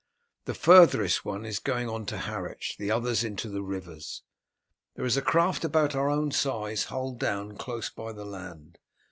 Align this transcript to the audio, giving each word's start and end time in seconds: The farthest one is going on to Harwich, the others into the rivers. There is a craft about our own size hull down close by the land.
The 0.45 0.55
farthest 0.55 1.23
one 1.25 1.45
is 1.45 1.59
going 1.59 1.87
on 1.87 2.07
to 2.07 2.17
Harwich, 2.17 2.75
the 2.79 2.89
others 2.89 3.23
into 3.23 3.47
the 3.49 3.61
rivers. 3.61 4.23
There 4.95 5.05
is 5.05 5.15
a 5.15 5.21
craft 5.21 5.63
about 5.63 5.93
our 5.93 6.09
own 6.09 6.31
size 6.31 6.85
hull 6.85 7.11
down 7.13 7.55
close 7.55 7.91
by 7.91 8.11
the 8.11 8.25
land. 8.25 8.79